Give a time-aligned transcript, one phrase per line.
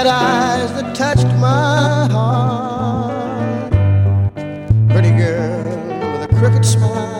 [0.00, 3.70] had eyes that touched my heart.
[4.88, 7.19] Pretty girl with a crooked smile.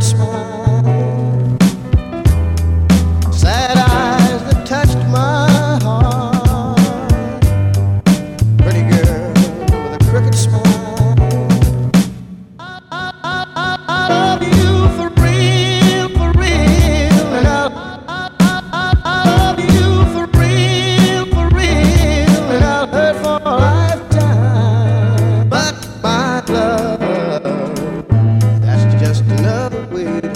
[0.00, 0.39] once.
[29.90, 30.29] with